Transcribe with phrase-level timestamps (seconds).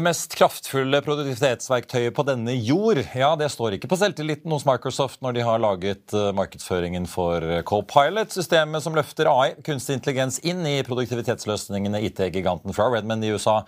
[0.00, 5.20] Det mest kraftfulle produktivitetsverktøyet på denne jord, ja, det står ikke på selvtilliten hos Microsoft
[5.20, 10.64] når de har laget eh, markedsføringen for Copilot, systemet som løfter AI, kunstig intelligens, inn
[10.64, 13.58] i produktivitetsløsningene IT-giganten fra Redmond i USA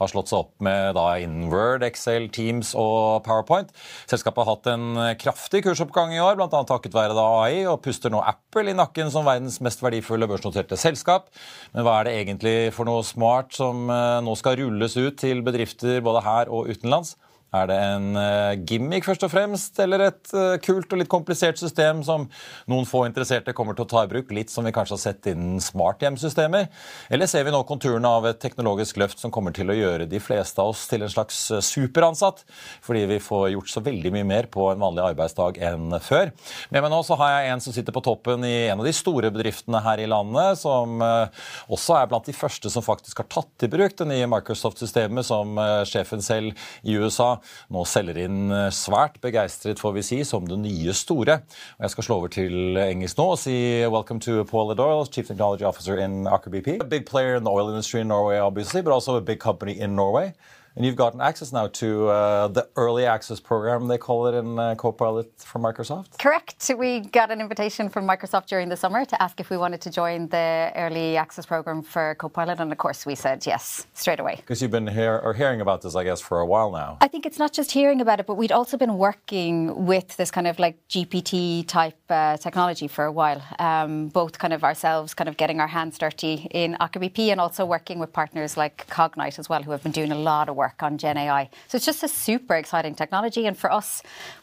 [0.00, 3.68] har slått seg opp med da innen Word, Excel, Teams og PowerPoint.
[4.08, 6.48] Selskapet har hatt en kraftig kursoppgang i år, bl.a.
[6.48, 10.80] takket være da AI, og puster nå Apple i nakken som verdens mest verdifulle børsnoterte
[10.80, 11.28] selskap.
[11.76, 15.44] Men hva er det egentlig for noe smart som eh, nå skal rulles ut til
[15.44, 15.81] bedrifter?
[15.82, 17.16] Bedrifter både her og utenlands.
[17.52, 21.58] Er det en eh, gimmick først og fremst, eller et eh, kult og litt komplisert
[21.60, 22.24] system som
[22.70, 25.28] noen få interesserte kommer til å ta i bruk, litt som vi kanskje har sett
[25.28, 26.70] innen smarthjemsystemer?
[27.12, 30.20] Eller ser vi nå konturene av et teknologisk løft som kommer til å gjøre de
[30.24, 32.40] fleste av oss til en slags eh, superansatt,
[32.86, 36.32] fordi vi får gjort så veldig mye mer på en vanlig arbeidsdag enn før?
[36.72, 38.96] Med meg nå så har jeg en som sitter på toppen i en av de
[38.96, 43.68] store bedriftene her i landet, som også er blant de første som faktisk har tatt
[43.68, 46.56] i bruk det nye Microsoft-systemet, som sjefen selv
[46.88, 47.34] i USA
[47.72, 51.40] nå selger inn eh, svært begeistret, får vi si, som det nye store.
[51.78, 53.56] Og jeg skal slå over til engelsk nå og si
[53.92, 56.78] welcome to Paul Doyle, Chief Technology Officer in Aker BP.
[56.80, 59.78] A big player in the oil industry in Norway, obviously, but also a big company
[59.78, 60.32] in Norway.
[60.74, 64.58] And you've gotten access now to uh, the early access program, they call it in
[64.58, 66.18] uh, Copilot from Microsoft?
[66.18, 66.70] Correct.
[66.78, 69.90] We got an invitation from Microsoft during the summer to ask if we wanted to
[69.90, 72.58] join the early access program for Copilot.
[72.58, 74.36] And of course, we said yes straight away.
[74.36, 76.96] Because you've been hear- or hearing about this, I guess, for a while now.
[77.02, 80.30] I think it's not just hearing about it, but we'd also been working with this
[80.30, 85.12] kind of like GPT type uh, technology for a while, um, both kind of ourselves,
[85.12, 88.86] kind of getting our hands dirty in Aker BP and also working with partners like
[88.88, 91.42] Cognite as well, who have been doing a lot of work work on Gen AI.
[91.68, 93.42] So it's just a super exciting technology.
[93.48, 93.88] And for us,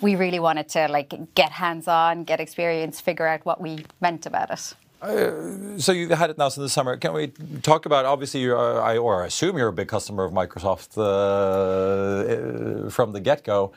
[0.06, 3.72] we really wanted to like get hands on, get experience, figure out what we
[4.06, 4.64] meant about it.
[5.02, 6.98] Uh, so you've had it now since the summer.
[6.98, 7.28] Can we
[7.72, 8.04] talk about?
[8.06, 8.60] Obviously, you're,
[8.92, 13.72] I, or I assume you're a big customer of Microsoft uh from the get-go.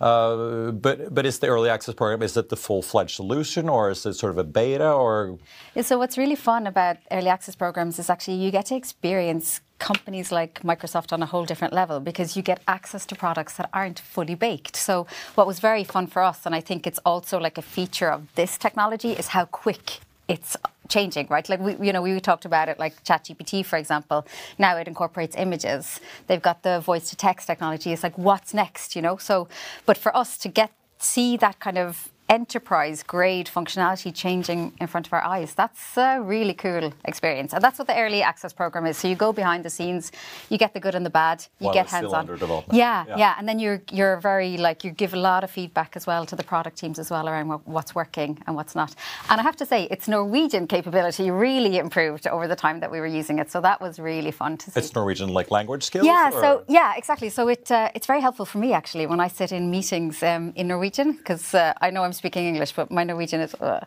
[0.00, 3.90] Uh, but but is the early access program is it the full fledged solution or
[3.90, 5.38] is it sort of a beta or?
[5.74, 9.60] Yeah, so what's really fun about early access programs is actually you get to experience
[9.78, 13.68] companies like Microsoft on a whole different level because you get access to products that
[13.72, 14.76] aren't fully baked.
[14.76, 18.10] So what was very fun for us, and I think it's also like a feature
[18.10, 20.56] of this technology, is how quick it's
[20.88, 21.48] changing, right?
[21.48, 24.26] Like we, you know, we talked about it, like ChatGPT, for example.
[24.58, 26.00] Now it incorporates images.
[26.26, 27.92] They've got the voice to text technology.
[27.92, 29.16] It's like, what's next, you know?
[29.16, 29.48] So,
[29.84, 35.06] but for us to get see that kind of enterprise grade functionality changing in front
[35.06, 35.54] of our eyes.
[35.54, 37.52] That's a really cool experience.
[37.52, 38.96] And that's what the early access program is.
[38.98, 40.12] So you go behind the scenes,
[40.50, 42.26] you get the good and the bad, you While get hands on.
[42.72, 43.16] Yeah, Yeah.
[43.16, 46.26] yeah, And then you're you're very like you give a lot of feedback as well
[46.26, 48.94] to the product teams as well around what, what's working and what's not.
[49.30, 52.98] And I have to say its Norwegian capability really improved over the time that we
[53.00, 53.50] were using it.
[53.50, 54.80] So that was really fun to see.
[54.80, 56.06] It's Norwegian like language skills.
[56.06, 57.28] Yeah, or- so yeah, exactly.
[57.30, 60.52] So it uh, it's very helpful for me actually when I sit in meetings um,
[60.56, 63.54] in Norwegian because uh, I know I'm speaking English, but my Norwegian is.
[63.54, 63.84] Uh,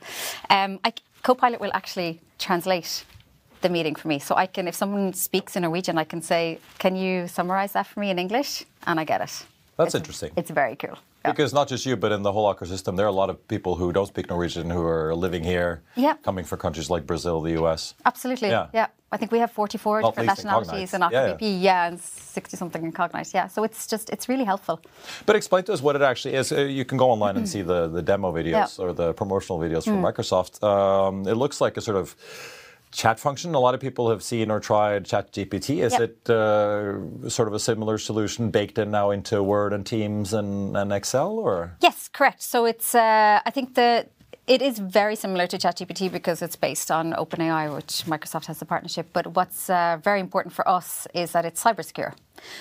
[0.49, 3.03] um, I, Copilot will actually translate
[3.61, 6.59] the meeting for me, so I can if someone speaks in Norwegian, I can say,
[6.77, 9.33] "Can you summarize that for me in English?" and I get it.
[9.77, 10.31] That's It's- interesting.
[10.37, 10.97] It's very cool.
[11.25, 11.31] Yeah.
[11.31, 13.45] Because not just you, but in the whole Aker system, there are a lot of
[13.49, 16.13] people who don't speak Norwegian who are living here, Yeah.
[16.23, 17.93] coming from countries like Brazil, the US.
[18.05, 18.49] Absolutely.
[18.49, 18.67] Yeah.
[18.73, 18.87] Yeah.
[19.11, 21.11] I think we have 44 Not different in nationalities in Cognite.
[21.11, 21.61] Aker Yeah, BP.
[21.61, 23.33] Yeah, and 60 something in Cognite.
[23.33, 23.47] Yeah.
[23.47, 24.79] So it's just, it's really helpful.
[25.25, 26.51] But explain to us what it actually is.
[26.53, 28.65] Uh, You can go online and see the, the demo videos Yeah.
[28.67, 28.79] Mm.
[28.83, 30.63] or the promotional videos from Microsoft.
[30.63, 32.15] Um, it looks like a sort of
[32.91, 33.53] chat function.
[33.55, 35.83] A lot of people have seen or tried ChatGPT.
[35.83, 36.01] Is Yep.
[36.01, 40.75] it uh, sort of a similar solution baked in now into Word and Teams and,
[40.75, 41.75] and Excel, or?
[41.81, 42.41] Yes, correct.
[42.41, 44.07] So it's, uh, I think the,
[44.47, 48.65] it is very similar to ChatGPT because it's based on OpenAI, which Microsoft has a
[48.65, 49.09] partnership.
[49.13, 52.15] But what's uh, very important for us is that it's cyber secure.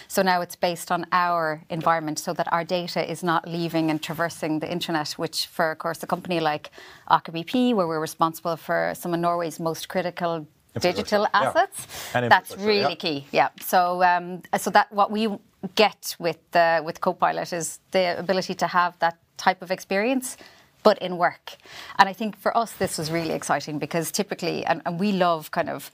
[0.09, 4.03] So now it's based on our environment so that our data is not leaving and
[4.03, 6.71] traversing the internet, which for, of course, a company like
[7.11, 10.47] Aker BP, where we're responsible for some of Norway's most critical
[10.81, 11.49] digital Infrastructure, yeah.
[11.49, 12.95] assets, that's really yeah.
[12.95, 13.27] key.
[13.33, 13.49] Yeah.
[13.61, 15.29] So um, so that what we
[15.75, 20.37] get with uh, with Copilot is the ability to have that type of experience.
[20.85, 21.57] But in work.
[21.99, 25.51] And I think for us, this was really exciting because typically, and, and we love
[25.51, 25.91] kind of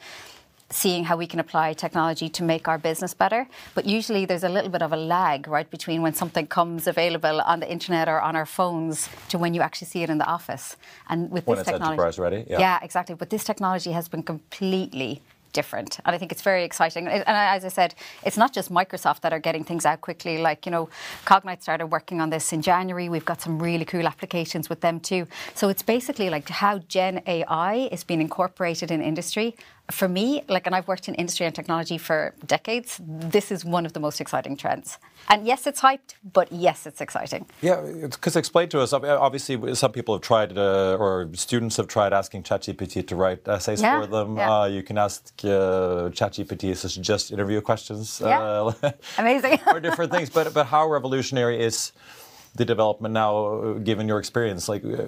[0.75, 3.47] seeing how we can apply technology to make our business better.
[3.75, 7.41] But usually there's a little bit of a lag, right, between when something comes available
[7.41, 10.27] on the internet or on our phones to when you actually see it in the
[10.27, 10.77] office.
[11.09, 12.59] And with When this it's technology, enterprise ready, yeah.
[12.59, 13.15] yeah, exactly.
[13.15, 15.23] But this technology has been completely
[15.55, 17.07] different, and I think it's very exciting.
[17.07, 17.95] And and as I said,
[18.27, 20.37] it's not just Microsoft that are getting things out quickly.
[20.49, 20.89] Like you know,
[21.25, 23.09] Cognite started working on this in January.
[23.09, 25.27] We've got some really cool applications with them too.
[25.55, 29.55] So it's basically like how Gen AI is being incorporated in industry
[29.91, 33.85] for me, like, and I've worked in industry and technology for decades, this is one
[33.85, 34.99] of the most exciting trends.
[35.29, 37.47] And yes, it's hyped, but yes, it's exciting.
[37.61, 38.93] Yeah, because explain to us.
[38.93, 43.83] Obviously, some people have tried, uh, or students have tried asking ChatGPT to write essays
[43.83, 44.37] Yeah, for them.
[44.37, 44.61] yeah.
[44.61, 48.21] Uh, you can ask uh, ChatGPT to suggest interview questions.
[48.25, 48.41] Yeah.
[48.41, 48.73] Uh,
[49.19, 49.61] Amazing.
[49.67, 50.31] or different things.
[50.31, 51.93] But but how revolutionary is
[52.57, 54.69] the development now, uh, given your experience?
[54.69, 55.07] Like, uh,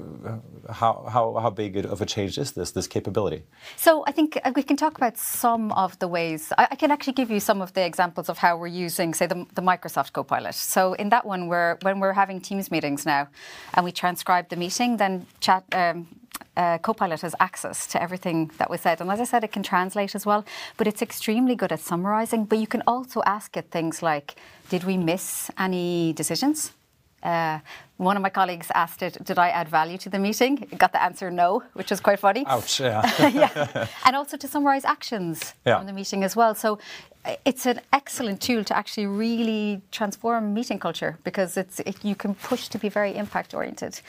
[0.73, 3.43] how how how big of a change is this this capability?
[3.77, 6.53] So I think uh, we can talk about some of the ways.
[6.59, 9.27] I, I can actually give you some of the examples of how we're using, say,
[9.27, 10.55] the, the Microsoft Copilot.
[10.55, 13.29] So in that one, we're when we're having Teams meetings now,
[13.75, 15.65] and we transcribe the meeting, then chat.
[15.73, 16.09] Um,
[16.57, 19.01] uh, Copilot has access to everything that was said.
[19.01, 20.45] And as I said, it can translate as well,
[20.79, 22.45] but it's extremely good at summarizing.
[22.45, 24.37] But you can also ask it things like
[24.69, 26.73] Did we miss any decisions?
[27.27, 27.59] Uh,
[27.99, 30.53] one of my colleagues asked it, Did I add value to the meeting?
[30.71, 32.81] It got the answer no, which was quite funny Ouch!
[32.81, 33.03] Yeah.
[33.43, 33.87] yeah.
[34.05, 35.79] And also to summarize actions Yeah.
[35.79, 36.55] from the meeting as well.
[36.55, 36.79] So
[37.25, 42.15] uh, it's an excellent tool to actually really transform meeting culture because it's it, you
[42.15, 44.01] can push to be very impact oriented.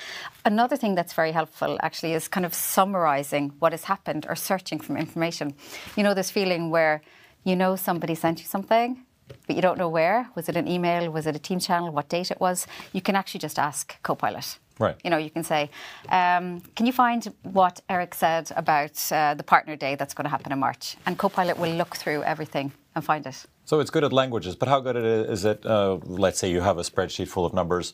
[0.46, 4.80] Another thing that's very helpful actually is kind of summarizing what has happened or searching
[4.86, 5.54] from information.
[5.96, 7.02] You know this feeling where
[7.44, 9.04] you know somebody sent you something
[9.46, 10.30] but you don't know where.
[10.36, 11.12] Was it an email?
[11.12, 11.92] Was it a Teams channel?
[11.92, 12.68] What date it was?
[12.94, 14.60] You can actually just ask Copilot.
[14.80, 14.96] Right.
[15.04, 15.70] You know, you can say,
[16.10, 20.30] um, "Can you find what Eric said about uh, the partner day that's going to
[20.30, 23.46] happen in March?" And Copilot will look through everything and find it.
[23.66, 25.66] So it's good at languages, but how good is it?
[25.66, 27.94] Uh, let's say you have a spreadsheet full of numbers,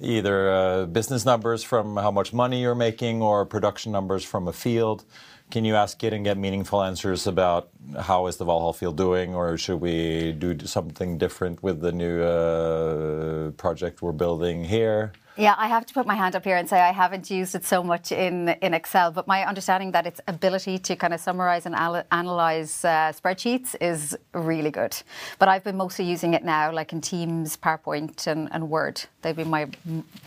[0.00, 4.52] either uh, business numbers from how much money you're making or production numbers from a
[4.52, 5.04] field.
[5.50, 7.68] Can you ask it and get meaningful answers about
[8.00, 12.20] how is the Valhall field doing, or should we do something different with the new
[12.20, 15.12] uh, project we're building here?
[15.38, 17.64] Yeah, I have to put my hand up here and say I haven't used it
[17.64, 21.66] so much in, in Excel, but my understanding that its ability to kind of summarize
[21.66, 24.96] and al- analyze uh, spreadsheets is really good.
[25.38, 29.04] But I've been mostly using it now, like in Teams, PowerPoint, and, and Word.
[29.20, 29.68] They've been my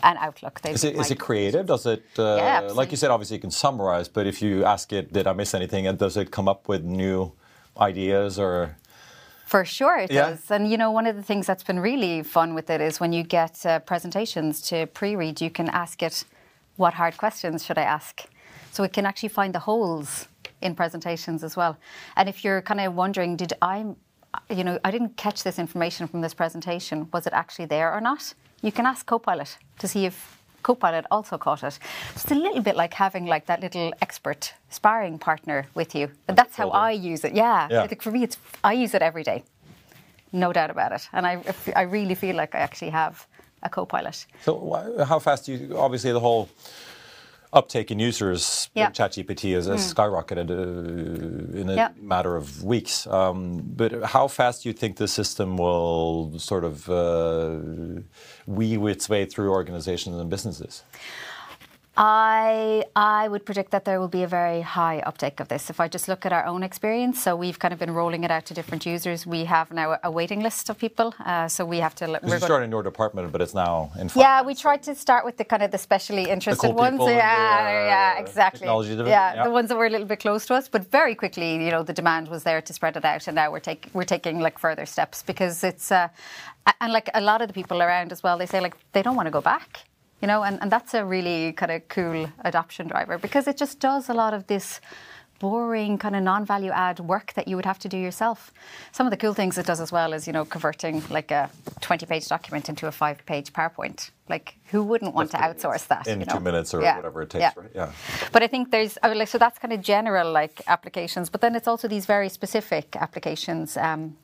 [0.02, 0.60] and Outlook.
[0.60, 1.66] They've Is it, is it creative?
[1.66, 4.92] Does it, uh, Yeah, like you said, obviously you can summarize, but if you ask
[4.92, 7.32] it, did I miss anything, and does it come up with new
[7.76, 8.76] ideas or?
[9.50, 10.30] For sure, it Yeah.
[10.30, 10.50] does.
[10.50, 13.12] And you know, one of the things that's been really fun with it is when
[13.12, 16.24] you get uh, presentations to pre-read, you can ask it,
[16.76, 18.22] "What hard questions should I ask?"
[18.70, 20.28] So it can actually find the holes
[20.60, 21.76] in presentations as well.
[22.14, 23.76] And if you're kind of wondering, did I,
[24.58, 28.00] you know, I didn't catch this information from this presentation, was it actually there or
[28.00, 28.34] not?
[28.62, 31.78] You can ask Copilot to see if Copilot also caught it.
[32.14, 36.10] It's a little bit like having like that little expert sparring partner with you.
[36.28, 36.70] And that's how.
[36.70, 37.34] I use it.
[37.34, 37.82] Yeah, Yeah.
[37.82, 39.42] Like, for me, it's I use it every day,
[40.32, 41.08] no doubt about it.
[41.12, 41.42] And I,
[41.74, 43.26] I really feel like I actually have
[43.62, 44.26] a co-pilot.
[44.42, 46.48] So how fast do you, obviously the whole
[47.52, 48.90] uptake in users, Yeah.
[48.90, 51.88] ChatGPT has, has skyrocketed uh, in a Yeah.
[52.00, 53.06] matter of weeks.
[53.06, 57.58] Um, but how fast do you think the system will sort of uh,
[58.46, 60.84] weave its way through organizations and businesses?
[62.02, 65.68] I I would predict that there will be a very high uptake of this.
[65.68, 68.30] If I just look at our own experience, so we've kind of been rolling it
[68.30, 69.26] out to different users.
[69.26, 72.18] We have now a waiting list of people, uh, so we have to.
[72.22, 75.36] We're started in your department, but it's now in Yeah, we tried to start with
[75.36, 77.00] the kind of the specially interested cool ones.
[77.00, 78.66] Yeah, the, uh, yeah, exactly.
[78.66, 79.44] yeah, yeah.
[79.44, 81.82] the ones that were a little bit close to us, but very quickly, you know,
[81.82, 84.58] the demand was there to spread it out, and now we're taking we're taking like
[84.58, 86.08] further steps because it's uh,
[86.80, 89.16] and like a lot of the people around as well, they say like they don't
[89.16, 89.89] want to go back.
[90.20, 93.80] You know, and, and that's a really kind of cool adoption driver because it just
[93.80, 94.80] does a lot of this
[95.40, 98.52] boring kind of non-value add work that you would have to do yourself.
[98.92, 101.50] Some of the cool things it does as well is, you know, converting like a
[101.80, 104.10] 20-page document into a five-page PowerPoint.
[104.28, 106.06] Like, who wouldn't want to outsource that?
[106.06, 106.34] in you know?
[106.34, 107.52] two minutes or Yeah, whatever it takes, yeah.
[107.56, 107.70] right?
[107.74, 107.92] Yeah.
[108.32, 111.40] But I think there's I mean, like so that's kind of general like applications, but
[111.40, 113.78] then it's also these very specific applications.
[113.78, 114.18] Um,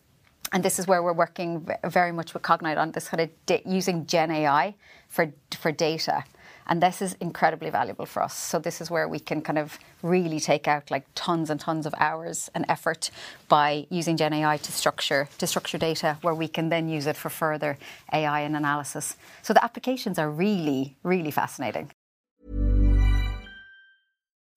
[0.53, 3.63] and this is where we're working very much with Cognite on this kind of da-
[3.65, 4.75] using Gen AI
[5.09, 6.25] for for data.
[6.69, 8.35] And this is incredibly valuable for us.
[8.37, 11.87] So this is where we can kind of really take out like tons and tons
[11.87, 13.11] of hours and effort
[13.49, 17.17] by using Gen AI to structure to structure data, where we can then use it
[17.17, 17.79] for further
[18.13, 19.17] AI and analysis.
[19.43, 21.91] So the applications are really, really fascinating.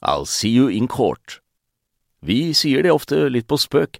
[0.01, 1.41] I'll see you in court.
[2.21, 3.99] Vi sier det ofte litt på spøk,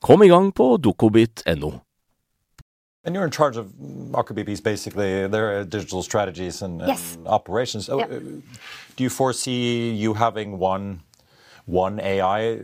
[0.00, 1.80] Kom i gang på dokobit.no.
[3.04, 3.66] And you're in charge of
[4.12, 7.16] Aker BP's basically their digital strategies and, Yes.
[7.26, 7.88] operations.
[7.88, 8.10] Oh, Yep.
[8.10, 8.20] uh,
[8.96, 11.00] Do you foresee you having one
[11.66, 12.56] one AI uh,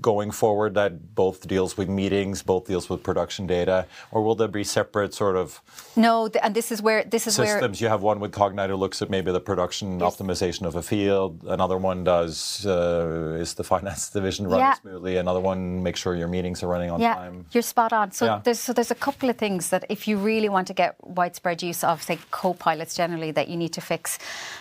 [0.00, 4.48] going forward that both deals with meetings, both deals with production data, or will there
[4.48, 5.60] be separate sort of
[5.96, 7.80] No, and this is where this is where systems?
[7.80, 10.16] You have one with Cognite who looks at maybe the production Yes.
[10.16, 11.42] optimization of a field.
[11.46, 14.74] Another one does uh, is the finance division running Yeah.
[14.74, 15.16] smoothly.
[15.16, 17.46] Another one makes sure your meetings are running on yeah, time.
[17.52, 18.12] you're spot on.
[18.12, 18.40] So Yeah.
[18.44, 21.62] there's so there's a couple of things that if you really want to get widespread
[21.62, 24.18] use of, say, co-pilots generally, that you need to fix.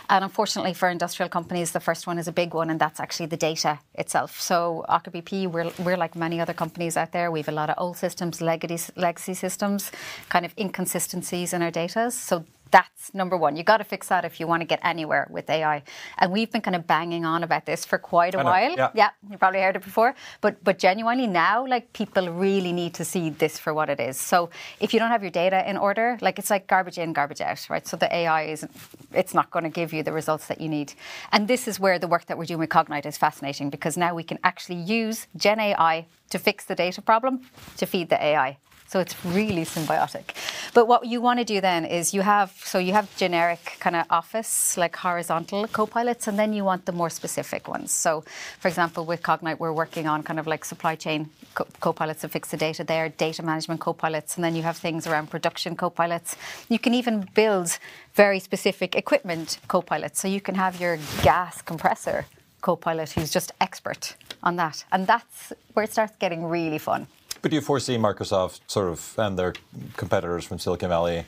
[0.09, 3.27] And unfortunately for industrial companies, the first one is a big one, and that's actually
[3.27, 3.73] the data
[4.03, 4.31] itself.
[4.49, 4.57] So
[4.95, 7.27] Aker BP, we're we're like many other companies out there.
[7.35, 9.91] We have a lot of old systems, legacy legacy systems,
[10.33, 12.03] kind of inconsistencies in our data.
[12.11, 12.35] So
[12.75, 13.55] that's number one.
[13.55, 15.81] You got to fix that if you want to get anywhere with AI.
[16.17, 18.75] And we've been kind of banging on about this for quite a while.
[18.77, 18.91] yeah.
[19.01, 20.13] Yeah, you probably heard it before.
[20.41, 24.17] But but genuinely now, like people really need to see this for what it is.
[24.17, 24.49] So
[24.81, 27.61] if you don't have your data in order, like it's like garbage in, garbage out,
[27.69, 27.87] right?
[27.87, 28.71] So the AI isn't
[29.13, 30.89] it's not going to give you the results that you need.
[31.31, 34.13] And this is where the work that we're doing with Cognite is fascinating because now
[34.13, 37.35] we can actually use Gen AI to fix the data problem
[37.77, 38.57] to feed the AI.
[38.87, 40.35] So it's really symbiotic.
[40.73, 43.95] But what you want to do then is you have so you have generic kind
[43.95, 47.91] of office like horizontal co-pilots, and then you want the more specific ones.
[47.91, 48.23] So,
[48.59, 52.29] for example, with Cognite, we're working on kind of like supply chain co- co-pilots to
[52.29, 56.35] fix the data there, data management co-pilots, and then you have things around production co-pilots.
[56.69, 57.79] You can even build
[58.13, 60.19] very specific equipment co-pilots.
[60.19, 62.25] So you can have your gas compressor
[62.61, 67.07] co-pilot who's just expert on that, and that's where it starts getting really fun.
[67.45, 69.53] But do you foresee Microsoft sort of and their
[69.97, 71.25] competitors from Silicon Valley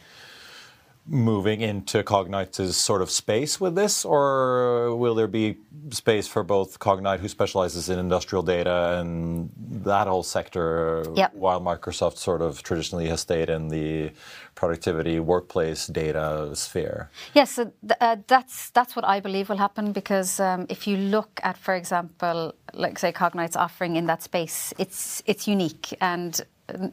[1.07, 5.57] moving into Cognite's sort of space with this, or will there be
[5.91, 11.33] space for both Cognite, who specializes in industrial data, and that whole sector, Yep.
[11.35, 14.11] while Microsoft sort of traditionally has stayed in the
[14.55, 17.09] productivity workplace data sphere?
[17.33, 20.97] Yes, so th- uh, that's that's what I believe will happen because um, if you
[20.97, 26.41] look at, for example, like say Cognite's offering in that space, it's it's unique and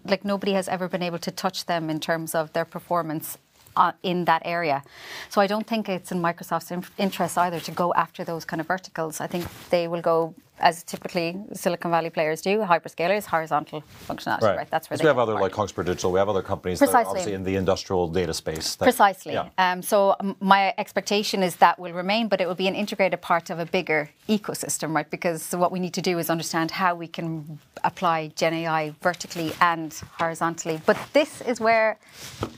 [0.04, 3.38] like nobody has ever been able to touch them in terms of their performance.
[3.76, 4.84] Uh, in that area.
[5.30, 8.60] So I don't think it's in Microsoft's in- interest either to go after those kind
[8.60, 9.20] of verticals.
[9.20, 14.56] I think they will go, as typically Silicon Valley players do, hyperscalers, horizontal functionality.
[14.56, 14.70] Right.
[14.70, 15.52] That's where we have other the like.
[15.52, 17.10] Kongsberg Digital, we have other companies that are Precisely.
[17.10, 18.76] obviously in the industrial data space.
[18.76, 19.32] that- Precisely.
[19.34, 19.48] Yeah.
[19.58, 23.50] Um, so my expectation is that will remain, but it will be an integrated part
[23.50, 25.10] of a bigger ecosystem, right?
[25.10, 29.52] Because what we need to do is understand how we can apply Gen AI vertically
[29.60, 30.80] and horizontally.
[30.86, 31.98] But this is where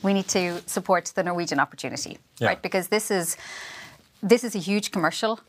[0.02, 2.48] we need to support the Norwegian opportunity, Yeah.
[2.48, 2.62] right?
[2.62, 3.36] Because this is
[4.22, 5.40] this is a huge commercial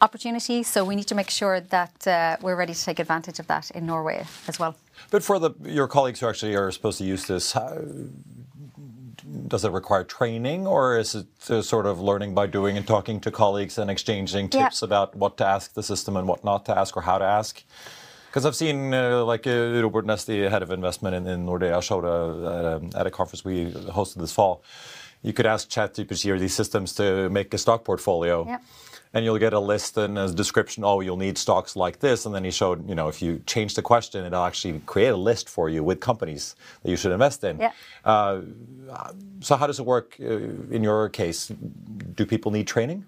[0.00, 0.62] opportunity.
[0.62, 3.70] So we need to make sure that uh, we're ready to take advantage of that
[3.72, 4.76] in Norway as well.
[5.10, 7.78] But for the your colleagues who actually are supposed to use this, how,
[9.46, 13.20] does it require training, or is it uh, sort of learning by doing and talking
[13.20, 14.64] to colleagues and exchanging Yeah.
[14.64, 17.24] tips about what to ask the system and what not to ask or how to
[17.24, 17.62] ask?
[18.28, 21.82] Because I've seen uh, like uh, Robert Næss, the head of investment in, in Nordea,
[21.82, 22.18] showed a,
[22.58, 24.62] at, a, at a conference we hosted this fall.
[25.22, 28.46] You could ask ChatGPT or these systems to make a stock portfolio.
[28.46, 28.62] Yep.
[29.14, 30.84] And you'll get a list and a description.
[30.84, 32.26] Oh, you'll need stocks like this.
[32.26, 35.16] And then he showed, you know, if you change the question, it'll actually create a
[35.16, 37.58] list for you with companies that you should invest in.
[37.58, 37.72] Yeah.
[38.04, 38.42] Uh,
[39.40, 40.24] so how does it work uh,
[40.76, 41.48] in your case?
[42.14, 43.06] Do people need training?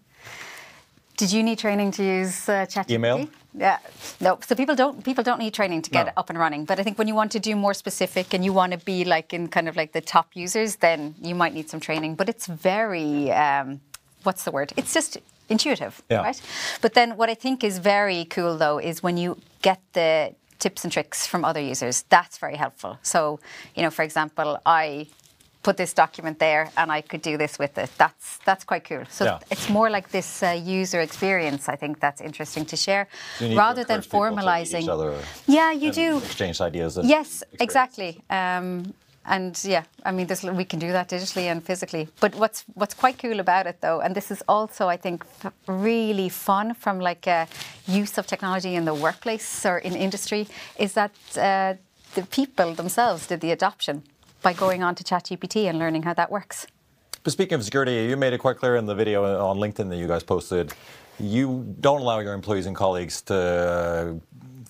[1.19, 2.91] Did you need training to use uh, ChatGPT?
[2.93, 3.29] Email?
[3.53, 3.79] Yeah,
[4.21, 4.39] no.
[4.47, 6.13] So people don't people don't need training to get No.
[6.17, 6.65] up and running.
[6.65, 9.05] But I think when you want to do more specific and you want to be
[9.05, 12.15] like in kind of like the top users, then you might need some training.
[12.15, 13.81] But it's very um,
[14.23, 14.73] what's the word?
[14.77, 15.19] It's just
[15.51, 16.23] intuitive, Yeah.
[16.23, 16.41] right?
[16.81, 20.85] But then what I think is very cool though is when you get the tips
[20.85, 22.05] and tricks from other users.
[22.09, 22.99] That's very helpful.
[23.03, 23.41] So
[23.75, 25.07] you know, for example, I
[25.63, 27.91] put this document there and I could do this with it.
[27.99, 29.05] That's that's quite cool.
[29.11, 29.39] So Yeah.
[29.51, 31.69] it's more like this uh, user experience.
[31.69, 33.07] I think that's interesting to share,
[33.41, 34.83] need to rather than formalizing.
[34.83, 35.13] each other
[35.47, 36.19] Yeah, you do.
[36.19, 36.97] exchange ideas.
[36.97, 38.21] And Yes, exactly.
[38.31, 38.95] Um,
[39.27, 42.09] and yeah, I mean, we can do that digitally and physically.
[42.21, 45.25] But what's what's quite cool about it, though, and this is also, I think,
[45.67, 47.47] really fun from like a
[47.87, 50.49] use of technology in the workplace or in industry,
[50.79, 51.75] is that uh,
[52.15, 54.03] the people themselves did the adoption
[54.43, 56.67] by going on to ChatGPT and learning how that works.
[57.23, 59.97] But speaking of security, you made it quite clear in the video on LinkedIn that
[59.97, 60.73] you guys posted.
[61.19, 64.19] You don't allow your employees and colleagues to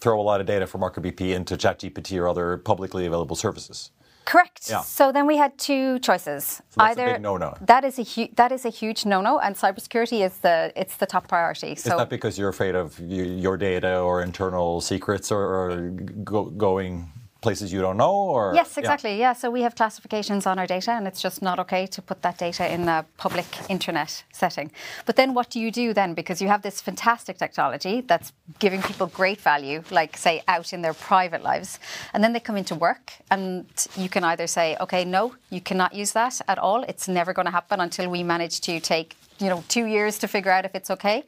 [0.01, 3.93] throw a lot of data from Aker BP into ChatGPT or other publicly available services.
[4.25, 4.69] Correct.
[4.71, 4.83] Yeah.
[4.83, 6.45] So then we had two choices.
[6.45, 7.55] So that's Either a big no-no.
[7.63, 11.07] That is a hu- that is a huge no-no, and cybersecurity is the it's the
[11.07, 11.75] top priority.
[11.75, 15.91] So is that because you're afraid of your data or internal secrets or, or
[16.25, 17.11] go, going
[17.41, 18.53] places you don't know or?
[18.55, 19.13] Yes exactly.
[19.13, 19.31] Yeah.
[19.31, 19.33] yeah.
[19.33, 22.39] so we have classifications on our data and it's just not okay to put that
[22.39, 24.71] data in a public internet setting.
[25.07, 26.15] But then what do you do then?
[26.15, 30.83] Because you have this fantastic technology that's giving people great value like say out in
[30.83, 31.79] their private lives
[32.13, 33.67] and then they come into work and
[33.97, 36.83] you can either say okay no you cannot use that at all.
[36.85, 40.29] It's never going to happen until we manage to take you know 2 years to
[40.29, 41.25] figure out if it's okay.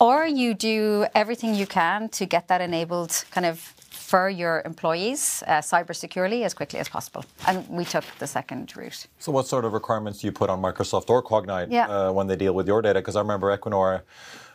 [0.00, 3.74] Or you do everything you can to get that enabled kind of
[4.12, 7.24] for your employees uh, cyber securely as quickly as possible.
[7.46, 9.06] And we took the second route.
[9.18, 11.88] So, what sort of requirements do you put on Microsoft or Cognite yeah.
[11.88, 12.98] uh, when they deal with your data?
[13.00, 14.02] Because I remember Equinor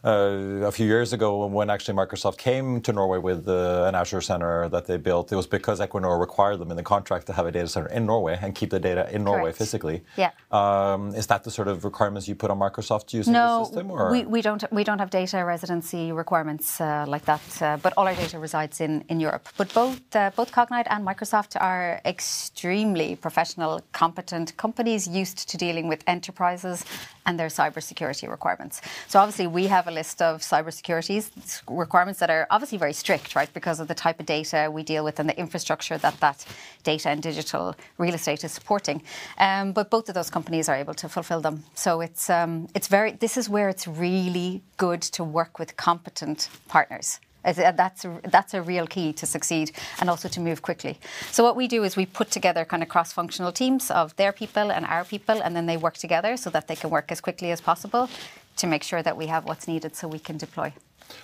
[0.03, 4.69] a few years ago when actually Microsoft came to Norway with uh, an Azure center
[4.69, 5.31] that they built.
[5.31, 8.05] It was because Equinor required them in the contract to have a data center in
[8.05, 9.57] Norway and keep the data in Norway Correct.
[9.57, 10.03] physically.
[10.17, 10.31] Yeah.
[10.51, 13.87] Um, is that the sort of requirements you put on Microsoft using no, the system?
[13.87, 14.63] No, we, we don't.
[14.71, 17.61] We don't have data residency requirements uh, like that.
[17.61, 19.47] Uh, but all our data resides in, in Europe.
[19.57, 25.87] But both uh, both Cognite and Microsoft are extremely professional, competent companies used to dealing
[25.87, 26.85] with enterprises
[27.25, 28.81] and their cybersecurity requirements.
[29.07, 31.25] So obviously we have a list of cybersecurity
[31.69, 35.03] requirements that are obviously very strict, right, because of the type of data we deal
[35.03, 36.45] with and the infrastructure that that
[36.83, 39.01] data and digital real estate is supporting.
[39.37, 41.63] Um, but both of those companies are able to fulfill them.
[41.73, 43.11] So it's um, it's very.
[43.11, 47.19] This is where it's really good to work with competent partners.
[47.45, 50.99] Uh, that's that's a real key to succeed and also to move quickly.
[51.31, 54.69] So what we do is we put together kind of cross-functional teams of their people
[54.69, 57.51] and our people, and then they work together so that they can work as quickly
[57.51, 58.09] as possible
[58.57, 60.73] to make sure that we have what's needed so we can deploy.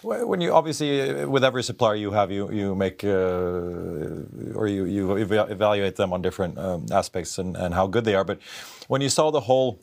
[0.02, 5.15] When you obviously with every supplier you have, you you make uh, or you you
[5.17, 8.24] evaluate them on different um, aspects and, and how good they are.
[8.24, 8.39] But
[8.88, 9.80] when you saw the whole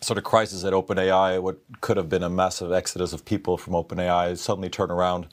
[0.00, 3.74] sort of crisis at OpenAI, what could have been a massive exodus of people from
[3.74, 5.26] OpenAI suddenly turn around,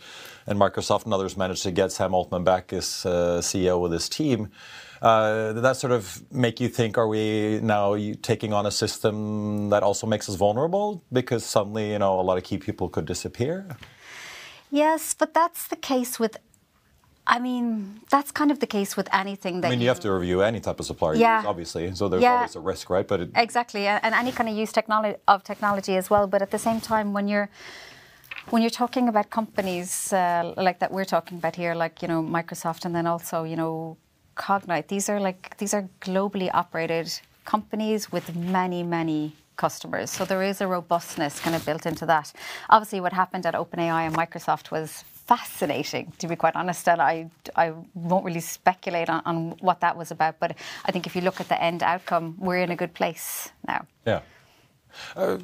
[0.46, 4.10] and Microsoft and others managed to get Sam Altman back as uh, CEO with his
[4.10, 4.50] team.
[5.02, 9.70] Uh, did that sort of make you think, are we now taking on a system
[9.70, 13.06] that also makes us vulnerable because suddenly, you know, a lot of key people could
[13.06, 13.68] disappear?
[14.72, 16.38] Yes, but that's the case with
[17.30, 19.68] I mean, that's kind of the case with anything that.
[19.68, 21.40] I mean, you, you have to review any type of supplier, yeah.
[21.40, 21.94] Use, obviously.
[21.94, 22.38] So there's yeah.
[22.38, 23.06] always a risk, right?
[23.06, 23.32] But it...
[23.36, 26.26] exactly, and any kind of use technology of technology as well.
[26.26, 27.50] But at the same time, when you're
[28.50, 32.24] when you're talking about companies uh, like that we're talking about here, like you know
[32.24, 33.98] Microsoft, and then also you know
[34.38, 37.12] Cognite, these are like these are globally operated
[37.46, 40.10] companies with many many customers.
[40.12, 42.32] So there is a robustness kind of built into that.
[42.70, 46.88] Obviously, what happened at OpenAI and Microsoft was fascinating, to be quite honest.
[46.88, 50.40] And I, I won't really speculate on, on what that was about.
[50.40, 53.50] But I think if you look at the end outcome, we're in a good place
[53.68, 53.86] now.
[54.06, 54.22] Yeah.
[55.16, 55.38] Uh,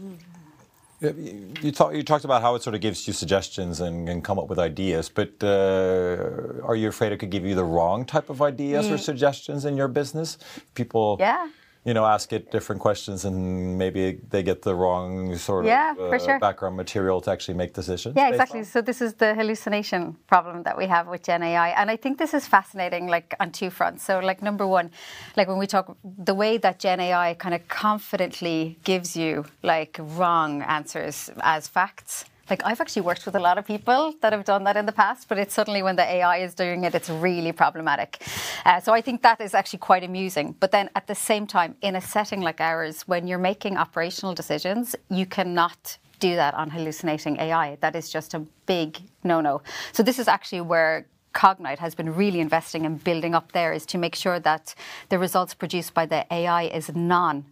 [1.03, 4.39] you, talk, you, talked about how it sort of gives you suggestions and, and come
[4.39, 8.29] up with ideas, but uh, are you afraid it could give you the wrong type
[8.29, 8.93] of ideas mm.
[8.93, 10.37] or suggestions in your business?
[10.75, 11.47] People, yeah
[11.85, 16.13] you know, ask it different questions and maybe they get the wrong sort yeah, of
[16.13, 16.39] uh, sure.
[16.39, 18.15] background material to actually make decisions.
[18.15, 18.59] Yeah, exactly.
[18.59, 18.65] On.
[18.65, 22.17] So this is the hallucination problem that we have with Gen AI, and I think
[22.17, 24.03] this is fascinating, like on two fronts.
[24.03, 24.91] So, like number one,
[25.35, 29.97] like when we talk the way that Gen AI kind of confidently gives you like
[29.99, 34.43] wrong answers as facts like I've actually worked with a lot of people that have
[34.43, 37.10] done that in the past, but it's suddenly when the AI is doing it, it's
[37.10, 38.21] really problematic.
[38.65, 40.56] Uh, so I think that is actually quite amusing.
[40.60, 44.34] But then at the same time, in a setting like ours, when you're making operational
[44.34, 47.77] decisions, you cannot do that on hallucinating AI.
[47.82, 49.62] That is just a big no-no.
[49.91, 53.86] So this is actually where Cognite has been really investing in building up there is
[53.88, 54.75] to make sure that
[55.10, 57.45] the results produced by the AI is non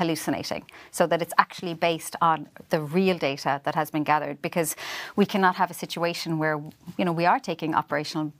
[0.00, 4.70] hallucinating so that it's actually based on the real data that has been gathered because
[5.20, 6.56] we cannot have a situation where
[6.98, 8.32] you know we are taking operational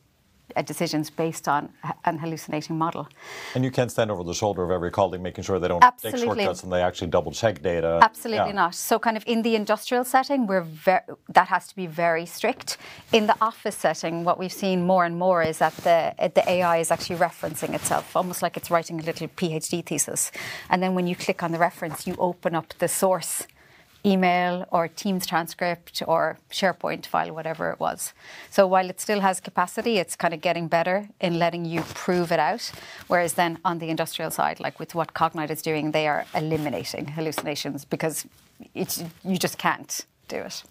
[0.56, 1.68] Uh, decisions based on
[2.04, 3.08] an hallucinating model.
[3.54, 6.20] And you can't stand over the shoulder of every colleague making sure they don't Absolutely.
[6.20, 7.98] take shortcuts and they actually double check data.
[8.02, 8.62] Absolutely yeah.
[8.62, 8.74] not.
[8.74, 12.78] So, kind of in the industrial setting, we're ver- that has to be very strict.
[13.12, 16.78] In the office setting, what we've seen more and more is that the the AI
[16.78, 20.30] is actually referencing itself, almost like it's writing a little PhD thesis.
[20.70, 23.46] And then when you click on the reference, you open up the source
[24.04, 28.12] email or Teams transcript or SharePoint file, whatever it was.
[28.50, 32.32] So while it still has capacity, it's kind of getting better in letting you prove
[32.32, 32.70] it out.
[33.08, 37.08] Whereas then on the industrial side, like with what Cognite is doing, they are eliminating
[37.08, 38.26] hallucinations because
[38.74, 40.62] you just can't do it.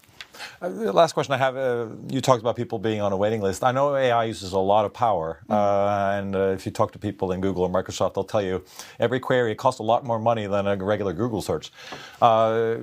[0.60, 3.40] Uh, the last question I have, uh, you talked about people being on a waiting
[3.40, 3.64] list.
[3.64, 5.54] I know AI uses a lot of power, mm.
[5.54, 8.64] uh, and uh, if you talk to people in Google or Microsoft, they'll tell you
[8.98, 11.72] every query costs a lot more money than a regular Google search.
[12.20, 12.76] Uh,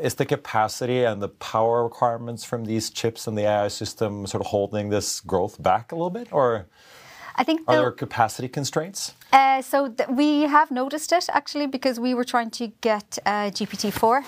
[0.00, 4.40] is the capacity and the power requirements from these chips and the AI system sort
[4.40, 6.66] of holding this growth back a little bit, or?
[7.34, 9.14] I think are there capacity constraints?
[9.32, 13.90] Uh, so th- we have noticed it actually because we were trying to get GPT
[13.90, 14.22] four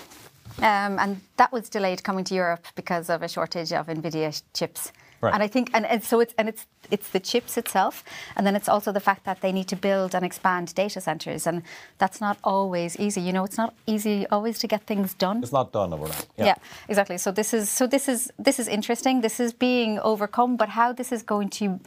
[0.59, 4.91] um, and that was delayed coming to Europe because of a shortage of NVIDIA chips.
[5.21, 5.33] Right.
[5.33, 8.03] And I think, and, and so it's and it's it's the chips itself,
[8.35, 11.47] and then it's also the fact that they need to build and expand data centers,
[11.47, 11.63] and
[11.97, 13.21] that's not always easy.
[13.21, 15.41] You know, it's not easy always to get things done.
[15.41, 16.27] It's not done overnight.
[16.37, 16.45] Yeah.
[16.45, 16.55] yeah,
[16.87, 17.17] exactly.
[17.17, 19.21] So this is so this is this is interesting.
[19.21, 21.79] This is being overcome, but how this is going to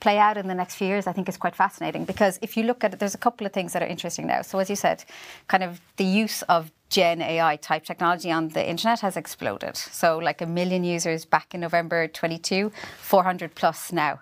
[0.00, 2.62] play out in the next few years, I think is quite fascinating because if you
[2.64, 4.42] look at it, there's a couple of things that are interesting now.
[4.42, 5.04] So, as you said,
[5.48, 9.76] kind of the use of Gen AI type technology on the internet has exploded.
[9.76, 14.20] So, like a million users back in November 22, 400 plus now.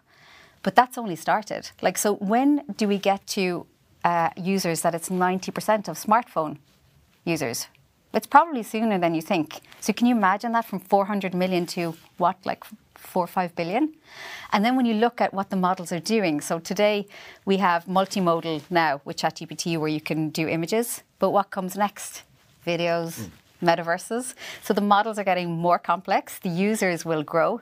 [0.62, 1.70] But that's only started.
[1.80, 3.66] Like, so when do we get to
[4.04, 6.58] uh, users that it's 90% of smartphone
[7.24, 7.68] users?
[8.16, 9.60] It's probably sooner than you think.
[9.80, 13.92] So, can you imagine that from 400 million to what, like four or five billion?
[14.52, 17.06] And then when you look at what the models are doing, so today
[17.44, 22.22] we have multimodal now with ChatGPT where you can do images, but what comes next?
[22.66, 23.30] videos, mm.
[23.62, 24.34] metaverses.
[24.62, 27.60] So the models are getting more complex, the users will grow.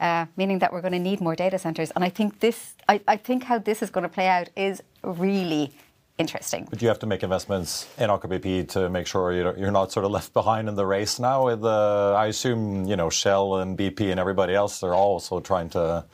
[0.00, 1.92] Uh, meaning that we're going to need more data centers.
[1.92, 4.82] And I think this, I, I think how this is going to play out is
[5.04, 5.72] really
[6.18, 6.66] interesting.
[6.70, 10.04] But you have to make investments in Aker BP to make sure you're not sort
[10.04, 11.46] of left behind in the race now.
[11.46, 15.70] With uh, I assume you know Shell and BP and everybody else they're also trying
[15.70, 16.04] to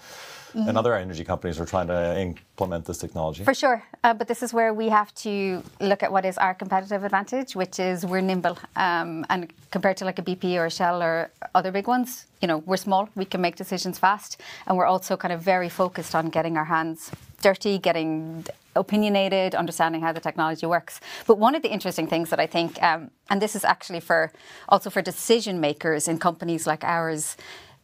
[0.54, 0.68] Mm-hmm.
[0.68, 3.44] And other energy companies are trying to implement this technology.
[3.44, 3.84] For sure.
[4.02, 7.54] Uh, but this is where we have to look at what is our competitive advantage,
[7.54, 8.58] which is we're nimble.
[8.74, 12.48] Um, and compared to like a BP or a Shell or other big ones, you
[12.48, 14.40] know, we're small, we can make decisions fast.
[14.66, 18.44] And we're also kind of very focused on getting our hands dirty, getting
[18.76, 21.00] opinionated, understanding how the technology works.
[21.26, 24.33] But one of the interesting things that I think, um, and this is actually for
[24.68, 27.37] also for decision makers in companies like ours,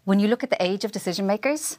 [0.04, 1.78] when you look at the age of decision makers,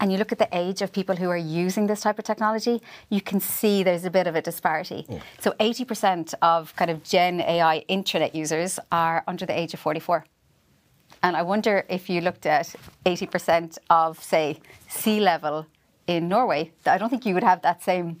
[0.00, 2.82] and you look at the age of people who are using this type of technology,
[3.08, 5.06] you can see there's a bit of a disparity.
[5.08, 5.20] Yeah.
[5.40, 10.26] So 80% of kind of Gen AI intranet users are under the age of 44.
[11.22, 12.74] And I wonder if you looked at
[13.06, 15.66] 80% of, say, C-level
[16.06, 18.20] in Norway, I don't think you would have that same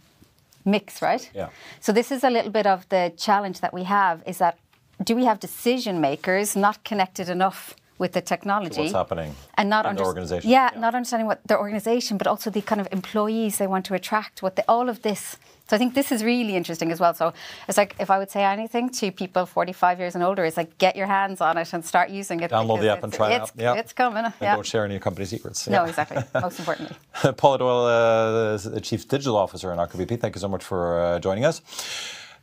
[0.66, 1.30] mix, right?
[1.34, 1.48] Yeah.
[1.80, 4.58] So this is a little bit of the challenge that we have is that
[5.04, 8.82] do we have decision makers not connected enough with the technology.
[8.82, 10.50] What's happening and not under, organization.
[10.50, 13.86] Yeah, yeah, not understanding what their organization, but also the kind of employees they want
[13.86, 14.42] to attract.
[14.42, 15.38] What the, all of this.
[15.68, 17.12] So I think this is really interesting as well.
[17.14, 17.32] So
[17.68, 20.78] it's like if I would say anything to people 45 years and older, it's like
[20.78, 22.50] get your hands on it and start using it.
[22.52, 23.50] Download the app and try it out.
[23.56, 23.74] Yeah.
[23.74, 24.24] It's coming.
[24.24, 24.54] And yeah.
[24.54, 25.68] don't share any company secrets.
[25.68, 26.22] No, exactly.
[26.40, 26.96] Most importantly.
[27.36, 31.18] Paula Doyle, uh, Chief Digital Officer in Aker BP, thank you so much for uh,
[31.18, 31.62] joining us.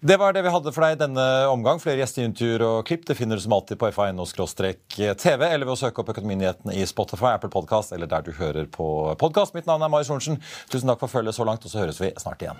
[0.06, 1.78] Det var det vi hadde for deg denne omgang.
[1.80, 6.04] Flere gjesteintervjuer og klipp det finner du som alltid på fa.no-tv, eller ved å søke
[6.04, 8.88] opp Økonominyhetene i Spotify, Apple Podcast eller der du hører på
[9.22, 9.56] podkast.
[9.56, 10.42] Mitt navn er Marius Lorentzen.
[10.68, 12.60] Tusen takk for følget så langt, og så høres vi snart igjen.